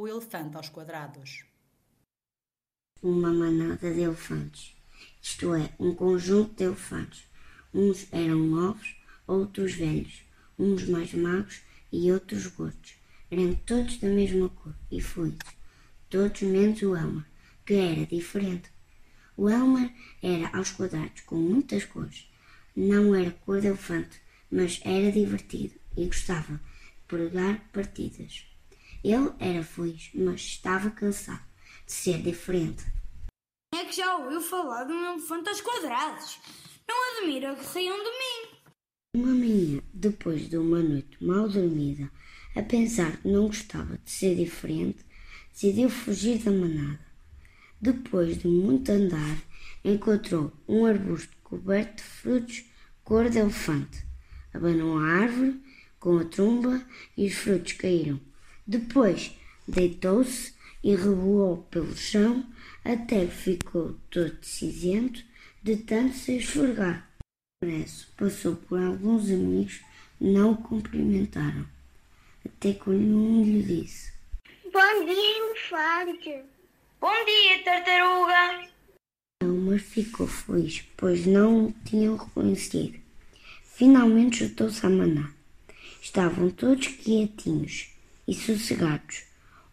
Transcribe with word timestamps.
o 0.00 0.08
elefante 0.08 0.56
aos 0.56 0.70
quadrados. 0.70 1.44
Uma 3.02 3.30
manada 3.30 3.92
de 3.92 4.00
elefantes, 4.00 4.74
isto 5.20 5.54
é, 5.54 5.74
um 5.78 5.94
conjunto 5.94 6.54
de 6.54 6.64
elefantes. 6.64 7.24
Uns 7.74 8.10
eram 8.10 8.38
novos, 8.38 8.96
outros 9.26 9.74
velhos, 9.74 10.22
uns 10.58 10.88
mais 10.88 11.12
magros 11.12 11.60
e 11.92 12.10
outros 12.10 12.46
gordos. 12.46 12.94
Eram 13.30 13.54
todos 13.54 13.98
da 13.98 14.08
mesma 14.08 14.48
cor 14.48 14.74
e 14.90 15.02
fluidos, 15.02 15.50
todos 16.08 16.40
menos 16.40 16.80
o 16.80 16.96
Elmer, 16.96 17.26
que 17.66 17.74
era 17.74 18.06
diferente. 18.06 18.70
O 19.36 19.50
Elmer 19.50 19.92
era 20.22 20.48
aos 20.56 20.70
quadrados, 20.70 21.20
com 21.26 21.36
muitas 21.36 21.84
cores. 21.84 22.26
Não 22.74 23.14
era 23.14 23.32
cor 23.32 23.60
de 23.60 23.66
elefante, 23.66 24.18
mas 24.50 24.80
era 24.82 25.12
divertido 25.12 25.74
e 25.94 26.06
gostava 26.06 26.54
de 26.54 26.60
pregar 27.06 27.68
partidas. 27.70 28.49
Ele 29.02 29.32
era 29.38 29.62
feliz, 29.62 30.10
mas 30.14 30.40
estava 30.42 30.90
cansado 30.90 31.44
de 31.86 31.92
ser 31.92 32.20
diferente. 32.22 32.84
É 33.74 33.84
que 33.84 33.96
já 33.96 34.16
ouviu 34.16 34.40
falar 34.40 34.84
de 34.84 34.92
um 34.92 35.12
elefante 35.14 35.48
aos 35.48 35.60
quadrados? 35.60 36.38
Não 36.86 37.18
admira 37.18 37.54
que 37.54 37.64
saiam 37.64 37.96
de 37.96 38.10
mim. 38.10 38.60
Uma 39.16 39.32
manhã, 39.32 39.82
depois 39.94 40.48
de 40.48 40.56
uma 40.56 40.82
noite 40.82 41.16
mal 41.24 41.48
dormida, 41.48 42.10
a 42.54 42.62
pensar 42.62 43.16
que 43.16 43.28
não 43.28 43.46
gostava 43.46 43.96
de 43.98 44.10
ser 44.10 44.34
diferente, 44.34 45.04
decidiu 45.52 45.88
fugir 45.88 46.38
da 46.38 46.50
manada. 46.50 47.00
Depois 47.80 48.38
de 48.38 48.48
muito 48.48 48.90
andar, 48.92 49.38
encontrou 49.84 50.52
um 50.68 50.84
arbusto 50.84 51.34
coberto 51.42 51.96
de 51.96 52.02
frutos 52.02 52.64
cor 53.02 53.30
de 53.30 53.38
elefante. 53.38 54.04
Abanou 54.52 54.98
a 54.98 55.06
árvore 55.06 55.60
com 55.98 56.18
a 56.18 56.24
tromba 56.24 56.84
e 57.16 57.26
os 57.26 57.34
frutos 57.34 57.72
caíram. 57.72 58.20
Depois 58.66 59.32
deitou-se 59.66 60.54
e 60.82 60.94
rebolou 60.94 61.58
pelo 61.70 61.96
chão 61.96 62.44
até 62.84 63.26
que 63.26 63.34
ficou 63.34 63.96
todo 64.10 64.36
cinzento 64.42 65.22
de 65.62 65.76
tanto 65.76 66.14
se 66.14 66.38
esfregar. 66.38 67.08
Depresso 67.62 68.08
passou 68.16 68.56
por 68.56 68.80
alguns 68.80 69.30
amigos, 69.30 69.80
não 70.18 70.52
o 70.52 70.56
cumprimentaram, 70.56 71.66
até 72.44 72.72
que 72.72 72.88
um 72.88 73.44
lhe 73.44 73.62
disse: 73.62 74.12
Bom 74.72 75.04
dia, 75.04 75.38
elefante. 75.38 76.42
Bom 77.00 77.24
dia, 77.26 77.62
tartaruga. 77.64 78.70
Elmer 79.42 79.80
ficou 79.80 80.26
feliz, 80.26 80.82
pois 80.96 81.26
não 81.26 81.66
o 81.66 81.74
tinham 81.84 82.16
reconhecido. 82.16 82.98
Finalmente 83.64 84.46
juntou-se 84.46 84.84
à 84.84 84.88
manada. 84.88 85.34
Estavam 86.00 86.50
todos 86.50 86.86
quietinhos 86.88 87.88
e 88.30 88.34
sossegados. 88.34 89.24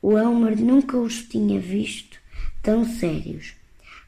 O 0.00 0.16
Elmer 0.16 0.58
nunca 0.58 0.96
os 0.96 1.22
tinha 1.22 1.60
visto 1.60 2.18
tão 2.62 2.86
sérios. 2.86 3.54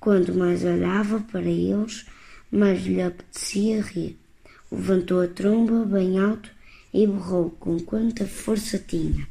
Quando 0.00 0.34
mais 0.34 0.64
olhava 0.64 1.20
para 1.20 1.42
eles, 1.42 2.06
mais 2.50 2.84
lhe 2.84 3.00
apetecia 3.00 3.80
rir. 3.82 4.18
Levantou 4.70 5.22
a 5.22 5.28
tromba 5.28 5.84
bem 5.84 6.18
alto 6.18 6.50
e 6.92 7.06
berrou 7.06 7.50
com 7.50 7.78
quanta 7.78 8.26
força 8.26 8.80
tinha. 8.80 9.28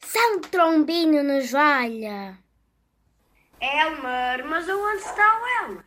São 0.00 0.40
trombinho 0.42 1.24
nos 1.24 1.50
valha. 1.50 2.38
Elmer, 3.60 4.46
mas 4.46 4.68
aonde 4.68 5.02
está 5.02 5.40
o 5.40 5.64
Elmer? 5.64 5.84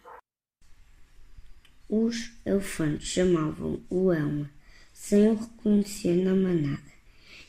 Os 1.89 2.31
elefantes 2.45 3.07
chamavam 3.07 3.81
o 3.89 4.11
Elmer, 4.11 4.49
sem 5.03 5.27
o 5.27 5.35
reconhecer 5.35 6.15
na 6.15 6.33
manada. 6.33 6.93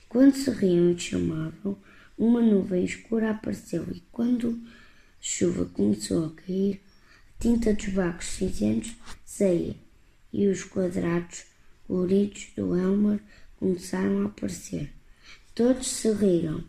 Quando 0.08 0.34
se 0.34 0.50
riam 0.50 0.90
e 0.90 0.98
chamavam, 0.98 1.78
uma 2.18 2.40
nuvem 2.40 2.84
escura 2.84 3.30
apareceu 3.30 3.86
e 3.92 4.00
quando 4.10 4.60
a 4.60 5.20
chuva 5.20 5.64
começou 5.66 6.26
a 6.26 6.30
cair, 6.32 6.82
a 7.30 7.40
tinta 7.40 7.72
dos 7.72 7.86
barcos 7.90 8.26
cinzentos 8.26 8.96
saía 9.24 9.76
e 10.32 10.48
os 10.48 10.64
quadrados 10.64 11.44
coloridos 11.86 12.48
do 12.56 12.76
Elmer 12.76 13.22
começaram 13.60 14.22
a 14.22 14.26
aparecer. 14.26 14.92
Todos 15.54 15.86
se 15.86 16.12
riram. 16.12 16.64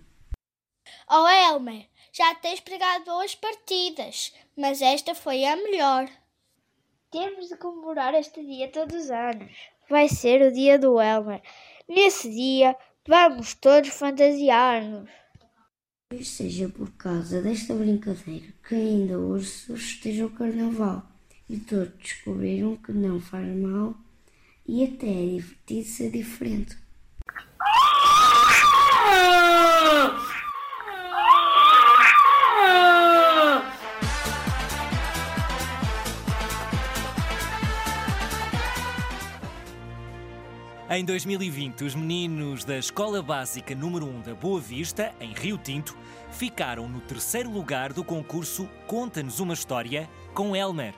Oh, 1.10 1.28
Elmer, 1.28 1.88
já 2.14 2.36
tens 2.36 2.60
pregado 2.60 3.06
boas 3.06 3.34
partidas, 3.34 4.36
mas 4.56 4.84
esta 4.84 5.16
foi 5.16 5.46
a 5.46 5.56
melhor. 5.56 6.08
Temos 7.10 7.50
de 7.50 7.58
comemorar 7.58 8.14
este 8.14 8.46
dia 8.46 8.72
todos 8.72 9.06
os 9.06 9.10
anos. 9.10 9.75
Vai 9.90 10.10
ser 10.10 10.42
o 10.42 10.52
dia 10.52 10.80
do 10.80 11.00
Elmer. 11.00 11.42
Nesse 11.88 12.30
dia, 12.30 12.76
vamos 13.08 13.54
todos 13.54 13.90
fantasiar-nos. 13.90 15.10
Talvez 16.10 16.28
seja 16.30 16.70
por 16.70 16.92
causa 16.92 17.42
desta 17.42 17.74
brincadeira 17.74 18.48
que 18.68 18.76
ainda 18.76 19.20
hoje 19.20 19.48
se 19.48 19.74
festeja 19.76 20.26
o 20.26 20.30
carnaval 20.30 21.04
e 21.50 21.58
todos 21.58 21.94
descobriram 21.98 22.78
que 22.78 22.92
não 22.92 23.20
faz 23.20 23.48
mal 23.56 23.96
e 24.68 24.84
até 24.84 25.08
é 25.08 25.26
divertido 25.26 25.88
ser 25.88 26.12
diferente. 26.12 26.85
Em 40.88 41.04
2020, 41.04 41.84
os 41.84 41.96
meninos 41.96 42.64
da 42.64 42.78
Escola 42.78 43.20
Básica 43.20 43.74
número 43.74 44.06
1 44.06 44.22
da 44.22 44.36
Boa 44.36 44.62
Vista, 44.62 45.12
em 45.20 45.34
Rio 45.34 45.58
Tinto, 45.58 45.98
ficaram 46.32 46.88
no 46.88 47.02
terceiro 47.02 47.50
lugar 47.50 47.92
do 47.92 48.04
concurso 48.04 48.70
Conta-nos 48.86 49.40
uma 49.40 49.56
História 49.56 50.08
com 50.36 50.56
Elmer. 50.56 50.94